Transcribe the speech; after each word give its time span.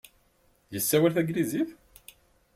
Yessawal 0.73 1.13
tanglizit? 1.15 1.69